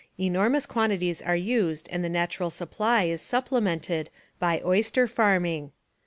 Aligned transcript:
Enormous 0.19 0.65
quantities 0.65 1.21
are 1.21 1.35
used 1.35 1.87
and 1.91 2.03
the 2.03 2.09
natural 2.09 2.49
supply 2.49 3.03
is 3.03 3.21
supplemented 3.21 4.09
by 4.39 4.59
"oyster 4.65 5.05
farming." 5.05 5.71